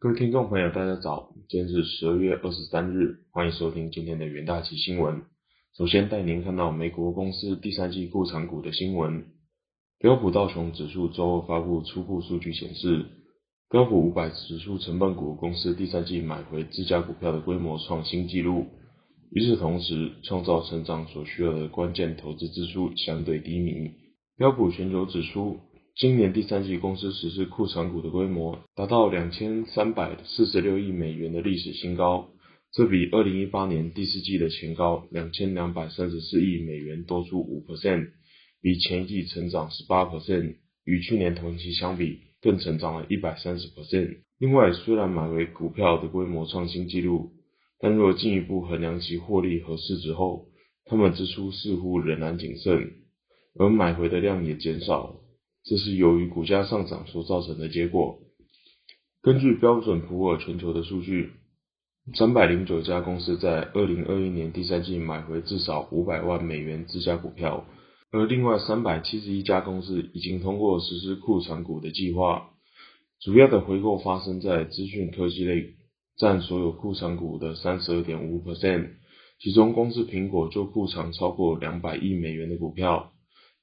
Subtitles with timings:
[0.00, 5.22] 各位听众朋友，大家早，今天是十二月二十三日，欢迎收听今天的元大旗新闻。
[5.76, 9.24] 首先带您看到美国公司第三季库藏股的新闻。
[9.98, 13.06] 标普道琼指数周二发布初步数据显示，
[13.70, 18.66] 标普五百指数成分股公司第三季买回自家股票的规模创新纪录。
[19.32, 23.90] 与此同时，创造成长所需要的关键投资支出相对低迷。
[24.36, 25.58] 标普全球指出。
[25.98, 32.28] 今年第三季公司实施库存股的规模达到两千三百四十六亿美元的历史新高，
[32.72, 38.10] 这比二零一八年第四季的前高两千两百三十四亿美元多出五 percent，
[38.62, 44.18] 比前一季成长十八 percent，与去年同期相比更成长了一百三十 percent。
[44.38, 47.32] 另外，虽然买回股票的规模创新纪录，
[47.80, 50.46] 但若进一步衡量其获利和市值后，
[50.84, 52.88] 他们支出似乎仍然谨慎，
[53.58, 55.16] 而买回的量也减少。
[55.64, 58.18] 这是由于股价上涨所造成的结果。
[59.20, 61.32] 根据标准普尔全球的数据，
[62.14, 67.66] 三百零九家公司在二零二一年第三季买回至少五百万美元自家股票，
[68.10, 72.50] 而另外三百七十一家公司已经通过实施库存股的计划。
[73.20, 75.74] 主要的回购发生在资讯科技类，
[76.16, 78.90] 占所有库存股的三十二点五 percent，
[79.40, 83.12] 其中公司苹果就库藏超过两百亿美元的股票。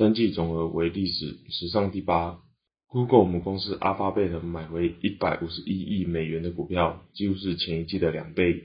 [0.00, 2.38] 登记总额为历史史上第八。
[2.86, 8.62] Google 母公司 Alphabet 买回一百五十一亿美元的股票，几乎是前一季的两倍。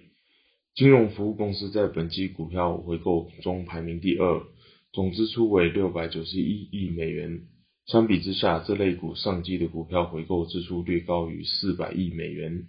[0.75, 4.43] 金融服务公司在本季股票回购中排名第二，
[4.93, 7.41] 总支出为六百九十一亿美元。
[7.85, 12.63] 相比之下，这类股上季的股票回购支出略高于四百亿美元。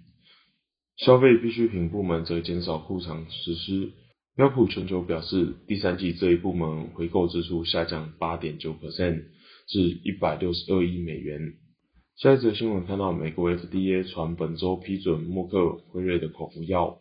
[0.96, 3.92] 消费必需品部门则减少库藏实施。
[4.36, 9.22] 标普全球表示，第三季这一部门回购支出下降八点九 percent
[9.66, 11.54] 至一百六十二亿美元。
[12.16, 16.98] 下一则新闻看到，美国 FDA 传本周批准默克辉瑞的口服药。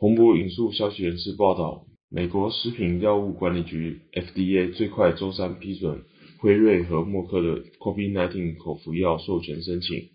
[0.00, 6.02] 彭博引述消息人士报道，美国食品药物管理局 FDA 最快周三批准
[6.40, 10.08] 辉瑞和默克的 COVID-19 口服药授权申请，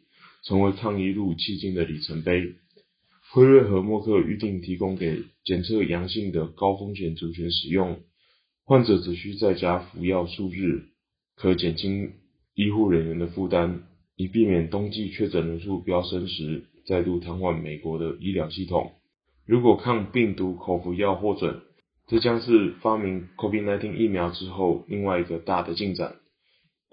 [0.43, 2.55] 成为抗疫路迄今的里程碑。
[3.33, 7.99] 辉瑞和默克预定提供给检测阳性的高风险族群使用，
[8.63, 10.83] 患者只需在家服药数日，
[11.35, 12.11] 可减轻
[12.53, 13.79] 医护人员的负担，
[14.15, 18.91] 以避免冬季确诊人数飙升时再度瘫痪美国的医疗系统。
[19.47, 21.59] 如果抗病毒口服药获准，
[22.07, 26.17] 这将是发明 COVID-19 疫苗之后另外一个大的进展。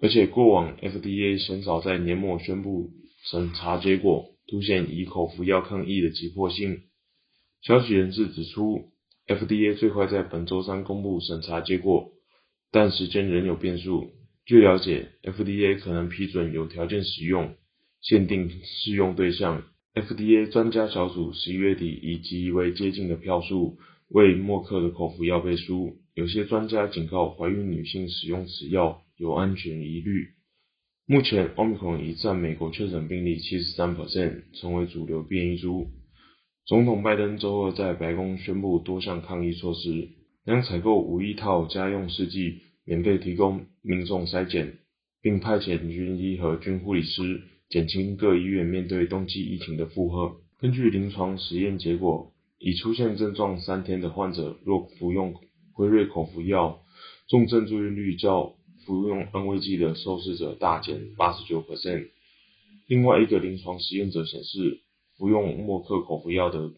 [0.01, 2.89] 而且过往 FDA 鲜少在年末宣布
[3.31, 4.31] 审查结果。
[4.50, 6.81] 凸显以口服药抗疫的急迫性。
[7.62, 8.91] 消息人士指出
[9.28, 12.11] ，FDA 最快在本周三公布审查结果，
[12.72, 14.10] 但时间仍有变数。
[14.44, 17.55] 据了解，FDA 可能批准有条件使用、
[18.00, 19.62] 限定适用对象。
[19.94, 23.78] FDA 专家小组十一月底以极为接近的票数
[24.09, 25.99] 为默克的口服药背书。
[26.15, 30.28] 有些专家警告，怀孕女性使用此药有安全疑虑。
[31.10, 35.88] 目前，Omicron 已占美国确诊病例七十三 percent，成为主流变异株。
[36.66, 40.09] 总统拜登周二在白宫宣布多项抗疫措施，
[40.47, 44.75] 将采购五亿套家用试剂，免费提供民众筛检，
[45.21, 50.37] 并派遣军医和军护理师，减轻各医院面对冬季疫情的负荷。
[50.60, 55.34] 根据临床实验结果，已出现症状三天的患者，若服用
[55.72, 56.82] 辉瑞口服药，
[57.28, 58.54] 重症住院率较。
[58.91, 62.09] 服用安慰剂的受试者大减八十九 percent。
[62.89, 64.81] 另外一个临床实验者显示，
[65.17, 66.73] 服用默克口服药的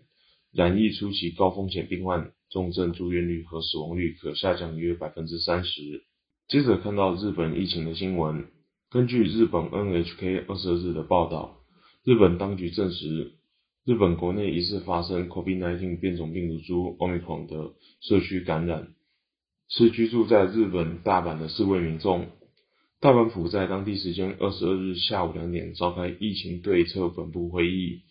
[0.53, 6.05] 染疫初期高风险病患重症住院率和死亡率可下降约百分之三十。
[6.49, 8.44] 接着看到日本疫情的新闻，
[8.91, 11.61] 根据日本 NHK 二十二日的报道，
[12.05, 13.33] 日本当局证实，
[13.87, 18.89] 日本国内疑似发生 COVID-19 变种病毒株 Omicron 的社区感染。
[19.75, 22.27] 是居住在日本大阪的四位民众。
[23.00, 28.03] 大阪府在当地时间二十二日下午两点召开疫情对策本部会议。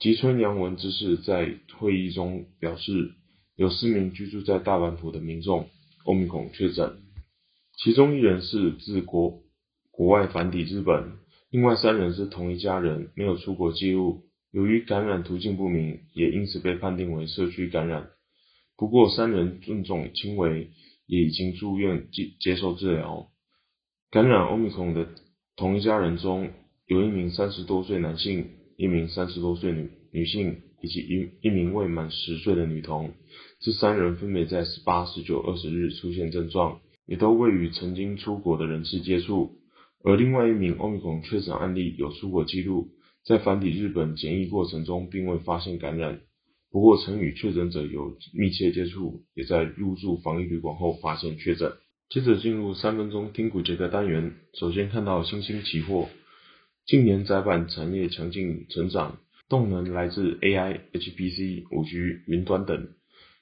[0.00, 3.12] 吉村洋文之士在会议中表示，
[3.54, 5.68] 有四名居住在大阪府的民众
[6.04, 6.96] 欧米孔确诊，
[7.76, 9.42] 其中一人是自国
[9.92, 11.12] 国外返抵日本，
[11.52, 14.24] 另外三人是同一家人，没有出国记录。
[14.50, 18.08] 由于感染途径不明，也因此被判定为社区感染。
[18.76, 20.72] 不过三人症状轻微。
[21.08, 23.26] 也已经住院接接受治疗。
[24.10, 25.08] 感染欧米孔的
[25.56, 26.50] 同一家人中，
[26.86, 33.14] 有一名三十多岁男性，一名三十多岁女女性，以及一一名未满十岁的女童。
[33.60, 39.56] 这三人分别在十八、十九、二十日出现症状，也都未与曾经出国的人士接触。
[40.04, 42.90] 而另外一名欧米孔确诊案例有出国记录，
[43.24, 46.20] 在返抵日本检疫过程中并未发现感染，
[46.70, 51.72] 不过曾与确诊者有密切接触，也在入住防疫旅馆后发现确诊。
[52.10, 56.08] 接着进入三分钟听股节的单元，首先看到新兴期货，
[56.86, 59.18] 近年窄板产业强劲成长，
[59.48, 62.88] 动能来自 AI、HPC、五 G、云端等，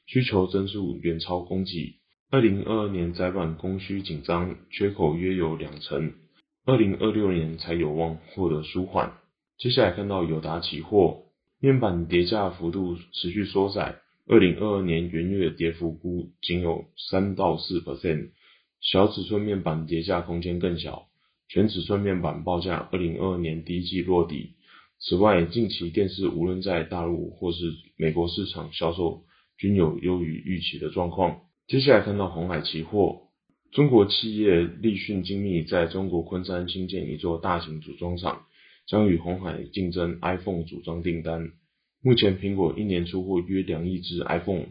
[0.06, 2.00] 需求增速远超供给。
[2.28, 6.12] 二零二二年窄板供需紧张，缺口约有两成，
[6.64, 9.12] 二零二六年才有望获得舒缓。
[9.58, 11.25] 接下来看到友达期货，
[11.58, 18.30] 面板跌价幅度持续缩窄，二零二二年元月跌幅估仅有三到四 percent。
[18.80, 21.08] 小尺寸面板跌价空间更小，
[21.48, 24.56] 全尺寸面板报价二零二二年第一季落底。
[25.00, 29.24] 此外，近期电视无论在大陆或是美国市场销售
[29.58, 31.40] 均有优于预期的状况。
[31.66, 33.22] 接下来看到红海期货，
[33.72, 38.45] 中国企业立讯精密在中国昆山新建一座大型组装厂，
[38.86, 41.50] 将与红海竞争 iPhone 组装订单。
[42.02, 44.66] 目前苹果一年出货约两亿只 iPhone，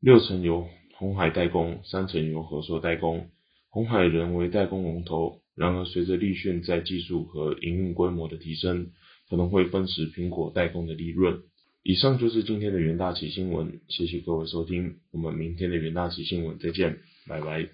[0.00, 3.30] 六成由红海代工，三成由合作代工。
[3.70, 8.92] 红海仍为代工龙头，然而随着立讯在技术和营运规模的提升，
[9.28, 11.40] 可能会分食苹果代工的利润。
[11.82, 17.68] 以上就是今天的元大旗新闻，谢谢各位收听，我们明天的元大旗新闻再见，拜拜。